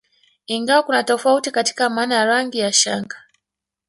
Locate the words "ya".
2.15-2.25, 2.59-2.73